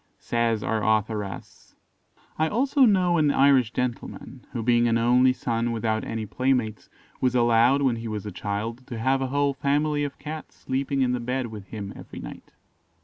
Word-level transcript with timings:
Says 0.17 0.63
our 0.63 0.81
authoress: 0.83 1.75
"I 2.39 2.47
also 2.49 2.85
know 2.85 3.19
an 3.19 3.29
Irish 3.29 3.71
gentleman, 3.71 4.43
who 4.51 4.63
being 4.63 4.87
an 4.87 4.97
only 4.97 5.31
son 5.31 5.71
without 5.71 6.03
any 6.03 6.25
playmates, 6.25 6.89
was 7.19 7.35
allowed, 7.35 7.83
when 7.83 7.97
he 7.97 8.07
was 8.07 8.25
a 8.25 8.31
child, 8.31 8.87
to 8.87 8.97
have 8.97 9.21
a 9.21 9.27
whole 9.27 9.53
family 9.53 10.03
of 10.03 10.17
Cats 10.17 10.55
sleeping 10.55 11.01
in 11.03 11.11
the 11.11 11.19
bed 11.19 11.45
with 11.51 11.67
him 11.67 11.93
every 11.95 12.17
night. 12.17 12.51